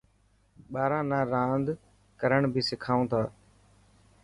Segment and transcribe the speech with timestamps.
[0.73, 1.67] ٻاران نا راند
[2.19, 3.21] ڪرڻ بهي سکائون ٿا.